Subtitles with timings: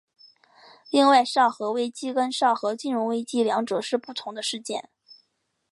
[0.89, 4.89] 另外昭和危机跟昭和金融危机两者是不同的事件。